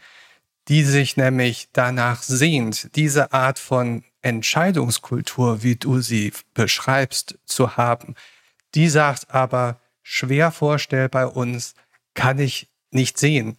[0.67, 8.13] die sich nämlich danach sehnt, diese Art von Entscheidungskultur, wie du sie beschreibst, zu haben.
[8.75, 11.73] Die sagt aber, schwer vorstellbar uns,
[12.13, 13.57] kann ich nicht sehen.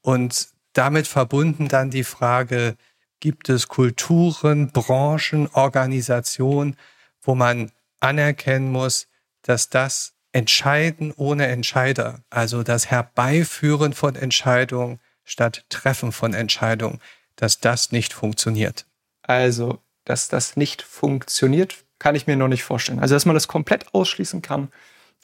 [0.00, 2.76] Und damit verbunden dann die Frage,
[3.20, 6.76] gibt es Kulturen, Branchen, Organisationen,
[7.20, 9.06] wo man anerkennen muss,
[9.42, 17.00] dass das Entscheiden ohne Entscheider, also das Herbeiführen von Entscheidungen statt Treffen von Entscheidungen,
[17.36, 18.86] dass das nicht funktioniert.
[19.22, 22.98] Also, dass das nicht funktioniert, kann ich mir noch nicht vorstellen.
[22.98, 24.72] Also, dass man das komplett ausschließen kann,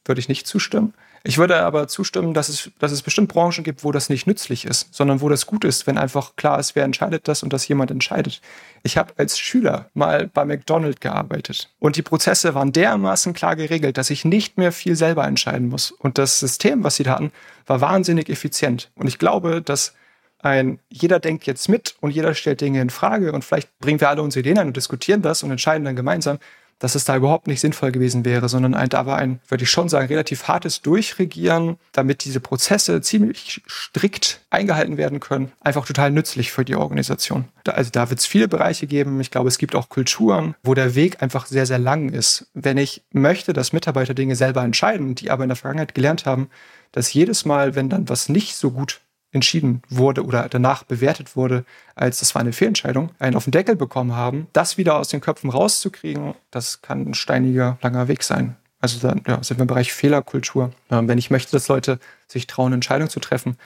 [0.05, 0.95] würde ich nicht zustimmen.
[1.25, 4.65] Ich würde aber zustimmen, dass es, dass es bestimmt Branchen gibt, wo das nicht nützlich
[4.65, 7.67] ist, sondern wo das gut ist, wenn einfach klar ist, wer entscheidet das und dass
[7.67, 8.41] jemand entscheidet.
[8.83, 13.99] Ich habe als Schüler mal bei McDonald's gearbeitet und die Prozesse waren dermaßen klar geregelt,
[13.99, 15.91] dass ich nicht mehr viel selber entscheiden muss.
[15.91, 17.33] Und das System, was sie da hatten,
[17.67, 18.91] war wahnsinnig effizient.
[18.95, 19.95] Und ich glaube, dass
[20.41, 24.09] ein jeder denkt jetzt mit und jeder stellt Dinge in Frage und vielleicht bringen wir
[24.09, 26.39] alle unsere Ideen ein und diskutieren das und entscheiden dann gemeinsam,
[26.79, 29.71] dass es da überhaupt nicht sinnvoll gewesen wäre, sondern ein, da war ein, würde ich
[29.71, 36.11] schon sagen, relativ hartes Durchregieren, damit diese Prozesse ziemlich strikt eingehalten werden können, einfach total
[36.11, 37.47] nützlich für die Organisation.
[37.65, 39.21] Da, also da wird es viele Bereiche geben.
[39.21, 42.47] Ich glaube, es gibt auch Kulturen, wo der Weg einfach sehr, sehr lang ist.
[42.55, 46.49] Wenn ich möchte, dass Mitarbeiter Dinge selber entscheiden, die aber in der Vergangenheit gelernt haben,
[46.93, 51.65] dass jedes Mal, wenn dann was nicht so gut entschieden wurde oder danach bewertet wurde,
[51.95, 55.21] als das war eine Fehlentscheidung, einen auf den Deckel bekommen haben, das wieder aus den
[55.21, 58.57] Köpfen rauszukriegen, das kann ein steiniger, langer Weg sein.
[58.81, 60.73] Also da ja, sind wir im Bereich Fehlerkultur.
[60.89, 63.57] Wenn ich möchte, dass Leute sich trauen, Entscheidungen zu treffen,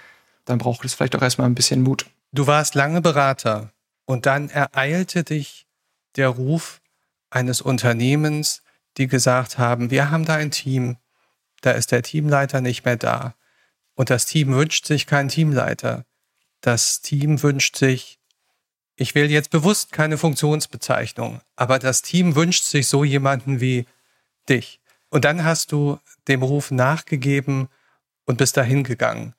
[0.44, 2.06] dann braucht es vielleicht auch erstmal ein bisschen Mut.
[2.32, 3.72] Du warst lange Berater
[4.06, 5.66] und dann ereilte dich
[6.16, 6.80] der Ruf
[7.30, 8.62] eines Unternehmens,
[8.96, 10.96] die gesagt haben, wir haben da ein Team,
[11.60, 13.34] da ist der Teamleiter nicht mehr da.
[14.02, 16.04] Und das Team wünscht sich keinen Teamleiter.
[16.60, 18.18] Das Team wünscht sich,
[18.96, 23.86] ich will jetzt bewusst keine Funktionsbezeichnung, aber das Team wünscht sich so jemanden wie
[24.48, 24.80] dich.
[25.08, 27.68] Und dann hast du dem Ruf nachgegeben
[28.24, 29.36] und bist dahin gegangen.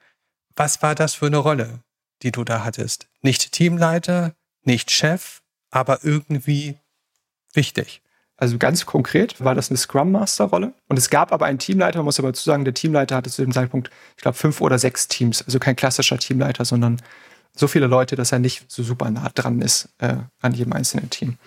[0.55, 1.83] Was war das für eine Rolle,
[2.21, 3.09] die du da hattest?
[3.21, 6.79] Nicht Teamleiter, nicht Chef, aber irgendwie
[7.51, 8.01] wichtig.
[8.43, 10.73] Also ganz konkret war das eine Scrum Master Rolle.
[10.89, 13.41] Und es gab aber einen Teamleiter, man muss aber dazu sagen, der Teamleiter hatte zu
[13.41, 15.43] dem Zeitpunkt, ich glaube, fünf oder sechs Teams.
[15.43, 17.01] Also kein klassischer Teamleiter, sondern
[17.55, 21.09] so viele Leute, dass er nicht so super nah dran ist äh, an jedem einzelnen
[21.09, 21.37] Team.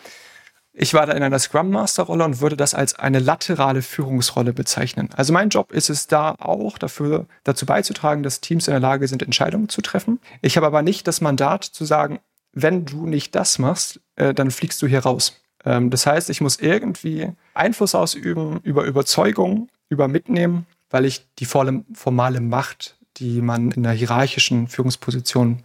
[0.72, 4.54] Ich war da in einer Scrum Master Rolle und würde das als eine laterale Führungsrolle
[4.54, 5.10] bezeichnen.
[5.14, 9.06] Also mein Job ist es da auch dafür, dazu beizutragen, dass Teams in der Lage
[9.06, 10.18] sind, Entscheidungen zu treffen.
[10.40, 12.20] Ich habe aber nicht das Mandat zu sagen,
[12.54, 15.42] wenn du nicht das machst, äh, dann fliegst du hier raus.
[15.66, 21.44] Ähm, das heißt, ich muss irgendwie Einfluss ausüben über Überzeugung, über Mitnehmen, weil ich die
[21.44, 25.64] formale Macht, die man in einer hierarchischen Führungsposition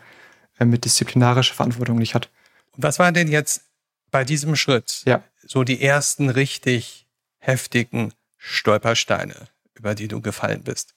[0.60, 2.30] äh, mit disziplinarischer Verantwortung nicht hat.
[2.76, 3.64] Und was waren denn jetzt
[4.10, 5.24] bei diesem Schritt ja.
[5.46, 9.36] so die ersten richtig heftigen Stolpersteine,
[9.76, 10.96] über die du gefallen bist?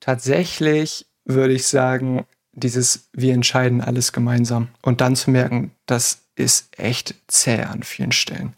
[0.00, 6.68] Tatsächlich würde ich sagen, dieses Wir entscheiden alles gemeinsam und dann zu merken, das ist
[6.78, 8.54] echt zäh an vielen Stellen.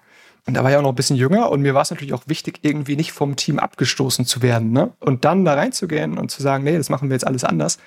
[0.46, 2.22] Und da war ich auch noch ein bisschen jünger und mir war es natürlich auch
[2.26, 4.72] wichtig, irgendwie nicht vom Team abgestoßen zu werden.
[4.72, 4.92] Ne?
[4.98, 7.78] Und dann da reinzugehen und zu sagen, nee, das machen wir jetzt alles anders.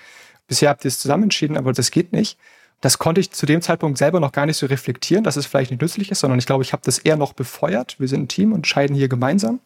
[0.48, 2.38] Bisher habt ihr es zusammen entschieden, aber das geht nicht.
[2.80, 5.72] Das konnte ich zu dem Zeitpunkt selber noch gar nicht so reflektieren, dass es vielleicht
[5.72, 8.00] nicht nützlich ist, sondern ich glaube, ich habe das eher noch befeuert.
[8.00, 9.60] Wir sind ein Team und entscheiden hier gemeinsam,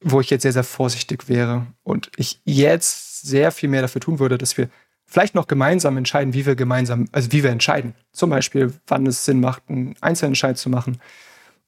[0.00, 4.18] wo ich jetzt sehr, sehr vorsichtig wäre und ich jetzt sehr viel mehr dafür tun
[4.18, 4.68] würde, dass wir
[5.12, 7.94] vielleicht noch gemeinsam entscheiden, wie wir gemeinsam, also wie wir entscheiden.
[8.12, 11.00] Zum Beispiel, wann es Sinn macht, einen Einzelentscheid zu machen,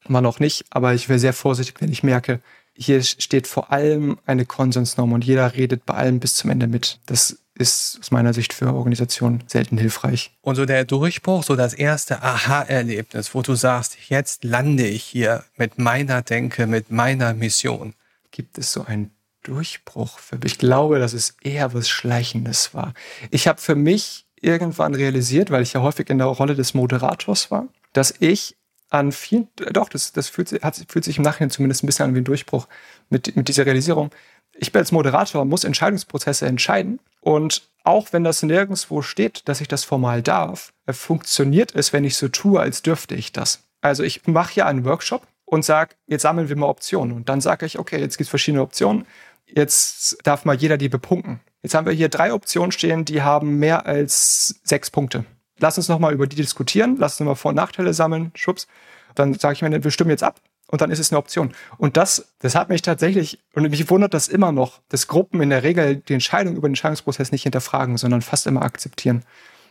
[0.09, 0.65] wann auch nicht.
[0.71, 2.41] Aber ich wäre sehr vorsichtig, wenn ich merke,
[2.73, 6.99] hier steht vor allem eine Konsensnorm und jeder redet bei allem bis zum Ende mit.
[7.05, 10.33] Das ist aus meiner Sicht für Organisationen selten hilfreich.
[10.41, 15.45] Und so der Durchbruch, so das erste Aha-Erlebnis, wo du sagst, jetzt lande ich hier
[15.57, 17.95] mit meiner Denke, mit meiner Mission.
[18.31, 19.11] Gibt es so einen
[19.45, 20.53] Durchbruch für mich.
[20.53, 22.93] Ich glaube, dass es eher was Schleichendes war.
[23.31, 27.51] Ich habe für mich irgendwann realisiert, weil ich ja häufig in der Rolle des Moderators
[27.51, 28.57] war, dass ich
[28.91, 32.15] an vielen, doch, das, das fühlt, hat, fühlt sich im Nachhinein zumindest ein bisschen an
[32.15, 32.69] wie ein Durchbruch
[33.11, 34.11] mit, mit dieser Realisierung.
[34.55, 37.01] Ich bin als Moderator, muss Entscheidungsprozesse entscheiden.
[37.21, 42.05] Und auch wenn das nirgendwo steht, dass ich das formal darf, äh, funktioniert es, wenn
[42.05, 43.65] ich so tue, als dürfte ich das.
[43.81, 47.17] Also ich mache hier einen Workshop und sage, jetzt sammeln wir mal Optionen.
[47.17, 49.07] Und dann sage ich, okay, jetzt gibt es verschiedene Optionen.
[49.57, 51.41] Jetzt darf mal jeder die bepunkten.
[51.63, 55.25] Jetzt haben wir hier drei Optionen stehen, die haben mehr als sechs Punkte.
[55.59, 58.67] Lass uns nochmal über die diskutieren, lass uns mal Vor- und Nachteile sammeln, schwupps.
[59.15, 60.41] Dann sage ich mir, wir stimmen jetzt ab.
[60.69, 61.55] und dann ist es eine Option.
[61.79, 65.51] Und das, das hat mich tatsächlich, und mich wundert das immer noch, dass Gruppen in
[65.51, 69.25] der Regel die Entscheidung über den Entscheidungsprozess nicht hinterfragen, sondern fast immer akzeptieren.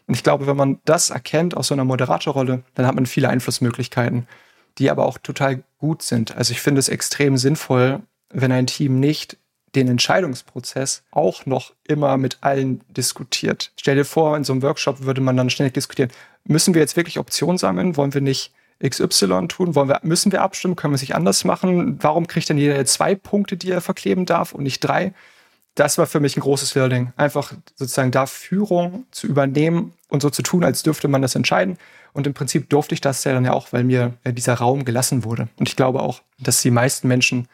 [0.08, 3.30] Und ich glaube, wenn man das erkennt aus so einer Moderatorrolle, dann hat man viele
[3.30, 4.28] Einflussmöglichkeiten,
[4.78, 6.36] die aber auch total gut sind.
[6.38, 9.38] Also ich finde es extrem sinnvoll, wenn ein Team nicht
[9.76, 13.72] den Entscheidungsprozess auch noch immer mit allen diskutiert.
[13.80, 16.12] Stell dir vor, in so einem Workshop würde man dann ständig diskutieren,
[16.46, 17.98] müssen wir jetzt wirklich Optionen sammeln?
[17.98, 18.52] Wollen wir nicht
[18.88, 19.76] XY tun?
[19.76, 20.76] Wollen wir, müssen wir abstimmen?
[20.76, 22.02] Können wir es nicht anders machen?
[22.02, 25.14] Warum kriegt denn jeder zwei Punkte, die er verkleben darf und nicht drei?
[25.76, 27.14] Das war für mich ein großes Learning.
[27.16, 31.78] Einfach sozusagen da Führung zu übernehmen und so zu tun, als dürfte man das entscheiden.
[32.12, 35.24] Und im Prinzip durfte ich das ja dann ja auch, weil mir dieser Raum gelassen
[35.24, 35.48] wurde.
[35.58, 37.48] Und ich glaube auch, dass die meisten Menschen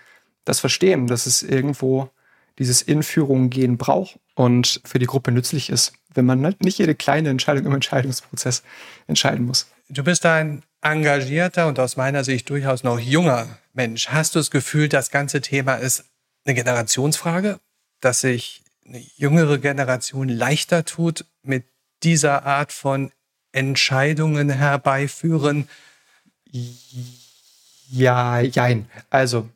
[0.45, 2.09] das verstehen, dass es irgendwo
[2.57, 3.01] dieses In
[3.49, 7.73] gehen braucht und für die Gruppe nützlich ist, wenn man nicht jede kleine Entscheidung im
[7.73, 8.63] Entscheidungsprozess
[9.07, 9.67] entscheiden muss.
[9.89, 14.09] Du bist ein engagierter und aus meiner Sicht durchaus noch junger Mensch.
[14.09, 16.05] Hast du das Gefühl, das ganze Thema ist
[16.45, 17.59] eine Generationsfrage,
[18.01, 21.65] dass sich eine jüngere Generation leichter tut, mit
[22.03, 23.11] dieser Art von
[23.51, 25.67] Entscheidungen herbeiführen?
[27.89, 28.89] Ja, jein.
[29.09, 29.49] Also,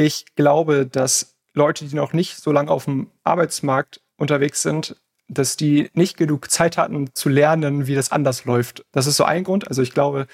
[0.00, 4.96] ich glaube, dass Leute, die noch nicht so lange auf dem Arbeitsmarkt unterwegs sind,
[5.28, 8.84] dass die nicht genug Zeit hatten zu lernen, wie das anders läuft.
[8.92, 9.68] Das ist so ein Grund.
[9.68, 10.26] Also ich glaube,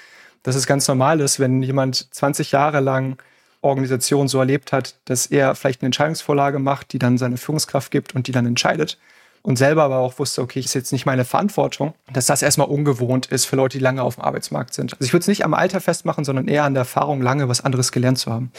[0.44, 3.18] dass es ganz normal ist, wenn jemand 20 Jahre lang
[3.60, 8.14] Organisation so erlebt hat, dass er vielleicht eine Entscheidungsvorlage macht, die dann seine Führungskraft gibt
[8.14, 8.98] und die dann entscheidet
[9.42, 13.26] und selber aber auch wusste, okay, ist jetzt nicht meine Verantwortung, dass das erstmal ungewohnt
[13.26, 14.94] ist für Leute, die lange auf dem Arbeitsmarkt sind.
[14.94, 17.64] Also ich würde es nicht am Alter festmachen, sondern eher an der Erfahrung, lange was
[17.64, 18.52] anderes gelernt zu haben.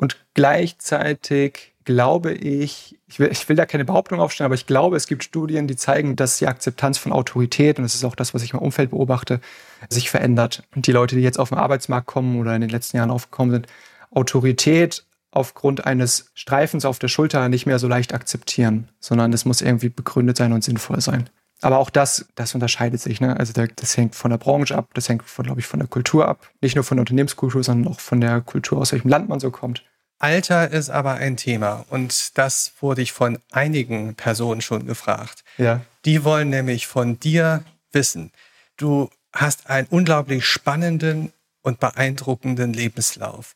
[0.00, 4.96] Und gleichzeitig glaube ich, ich will, ich will da keine Behauptung aufstellen, aber ich glaube,
[4.96, 8.32] es gibt Studien, die zeigen, dass die Akzeptanz von Autorität, und das ist auch das,
[8.32, 9.40] was ich im Umfeld beobachte,
[9.90, 10.62] sich verändert.
[10.74, 13.50] Und die Leute, die jetzt auf den Arbeitsmarkt kommen oder in den letzten Jahren aufgekommen
[13.50, 13.66] sind,
[14.10, 19.60] Autorität aufgrund eines Streifens auf der Schulter nicht mehr so leicht akzeptieren, sondern es muss
[19.60, 21.28] irgendwie begründet sein und sinnvoll sein.
[21.62, 23.20] Aber auch das, das unterscheidet sich.
[23.20, 23.36] Ne?
[23.36, 26.26] Also das hängt von der Branche ab, das hängt, von, glaube ich, von der Kultur
[26.26, 26.48] ab.
[26.60, 29.50] Nicht nur von der Unternehmenskultur, sondern auch von der Kultur, aus welchem Land man so
[29.50, 29.84] kommt.
[30.18, 35.44] Alter ist aber ein Thema und das wurde ich von einigen Personen schon gefragt.
[35.56, 35.80] Ja.
[36.04, 38.30] Die wollen nämlich von dir wissen.
[38.76, 43.54] Du hast einen unglaublich spannenden und beeindruckenden Lebenslauf.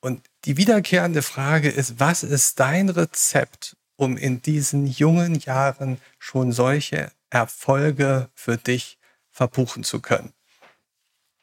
[0.00, 6.52] Und die wiederkehrende Frage ist, was ist dein Rezept, um in diesen jungen Jahren schon
[6.52, 8.98] solche Erfolge für dich
[9.30, 10.32] verbuchen zu können?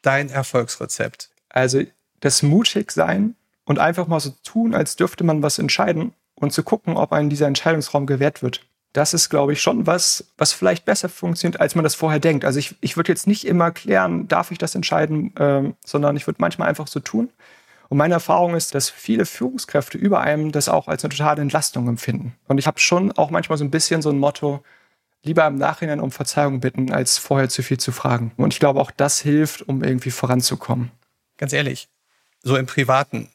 [0.02, 1.30] Dein Erfolgsrezept.
[1.50, 1.84] Also
[2.20, 6.98] das Mutigsein und einfach mal so tun, als dürfte man was entscheiden und zu gucken,
[6.98, 8.66] ob einem dieser Entscheidungsraum gewährt wird.
[8.92, 12.46] Das ist, glaube ich, schon was, was vielleicht besser funktioniert, als man das vorher denkt.
[12.46, 16.28] Also ich, ich würde jetzt nicht immer klären, darf ich das entscheiden, äh, sondern ich
[16.28, 17.30] würde manchmal einfach so tun.
[17.90, 21.88] Und meine Erfahrung ist, dass viele Führungskräfte über einem das auch als eine totale Entlastung
[21.88, 22.36] empfinden.
[22.48, 24.64] Und ich habe schon auch manchmal so ein bisschen so ein Motto,
[25.24, 28.32] lieber im Nachhinein um Verzeihung bitten, als vorher zu viel zu fragen.
[28.38, 30.92] Und ich glaube, auch das hilft, um irgendwie voranzukommen.
[31.38, 31.90] Ganz ehrlich,
[32.42, 33.30] so im Privaten,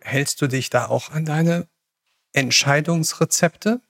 [0.00, 1.68] hältst du dich da auch an deine
[2.32, 3.80] Entscheidungsrezepte?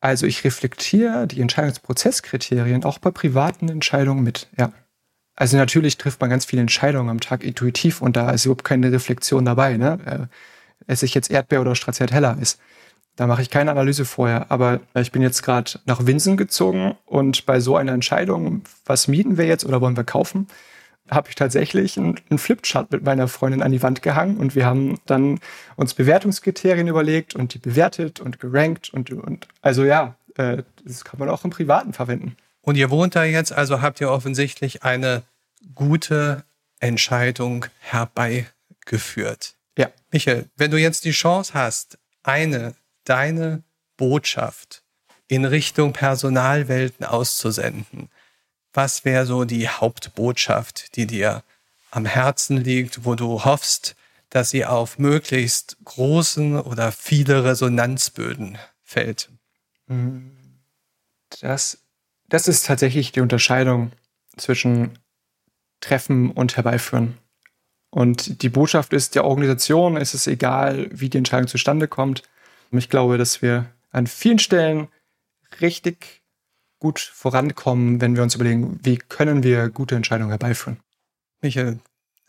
[0.00, 4.72] Also ich reflektiere die Entscheidungsprozesskriterien auch bei privaten Entscheidungen mit, ja.
[5.36, 8.92] Also natürlich trifft man ganz viele Entscheidungen am Tag intuitiv und da ist überhaupt keine
[8.92, 9.78] Reflexion dabei.
[9.78, 10.28] Ne?
[10.28, 12.60] Äh, esse ich jetzt Erdbeer oder Stracciatella ist.
[13.16, 14.46] Da mache ich keine Analyse vorher.
[14.50, 19.36] Aber ich bin jetzt gerade nach Winsen gezogen und bei so einer Entscheidung, was mieten
[19.36, 20.46] wir jetzt oder wollen wir kaufen,
[21.10, 25.00] habe ich tatsächlich einen Flipchart mit meiner Freundin an die Wand gehangen und wir haben
[25.06, 25.40] dann
[25.76, 31.18] uns Bewertungskriterien überlegt und die bewertet und gerankt und, und also ja, äh, das kann
[31.18, 32.36] man auch im Privaten verwenden.
[32.62, 35.22] Und ihr wohnt da jetzt, also habt ihr offensichtlich eine
[35.74, 36.44] gute
[36.78, 39.54] Entscheidung herbeigeführt.
[39.76, 39.90] Ja.
[40.12, 43.62] Michael, wenn du jetzt die Chance hast, eine, deine
[43.96, 44.82] Botschaft
[45.28, 48.08] in Richtung Personalwelten auszusenden,
[48.72, 51.42] was wäre so die Hauptbotschaft, die dir
[51.90, 53.96] am Herzen liegt, wo du hoffst,
[54.28, 59.30] dass sie auf möglichst großen oder viele Resonanzböden fällt?
[61.40, 61.78] Das,
[62.28, 63.92] das ist tatsächlich die Unterscheidung
[64.36, 64.98] zwischen
[65.80, 67.18] Treffen und Herbeiführen.
[67.90, 72.22] Und die Botschaft ist, der Organisation ist es egal, wie die Entscheidung zustande kommt.
[72.70, 74.88] Und ich glaube, dass wir an vielen Stellen
[75.60, 76.22] richtig
[76.78, 80.78] gut vorankommen, wenn wir uns überlegen, wie können wir gute Entscheidungen herbeiführen.
[81.42, 81.78] Michael,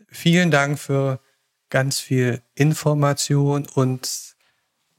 [0.08, 1.22] vielen Dank für
[1.70, 4.36] ganz viel Information und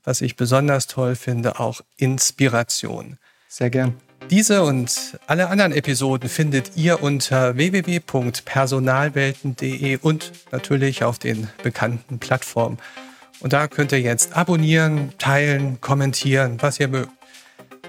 [0.05, 3.19] was ich besonders toll finde, auch Inspiration.
[3.49, 3.95] Sehr gern.
[4.31, 12.79] Diese und alle anderen Episoden findet ihr unter www.personalwelten.de und natürlich auf den bekannten Plattformen.
[13.43, 17.11] Und da könnt ihr jetzt abonnieren, teilen, kommentieren, was ihr mögt.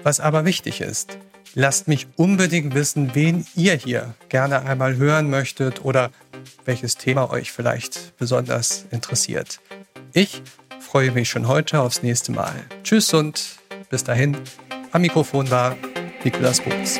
[0.02, 1.16] Was aber wichtig ist,
[1.54, 6.10] lasst mich unbedingt wissen, wen ihr hier gerne einmal hören möchtet oder
[6.64, 9.60] welches Thema euch vielleicht besonders interessiert.
[10.12, 10.42] Ich
[10.80, 12.54] freue mich schon heute aufs nächste Mal.
[12.82, 13.56] Tschüss und
[13.90, 14.36] bis dahin.
[14.92, 15.76] Am Mikrofon war
[16.24, 16.98] Nikolas Buchs.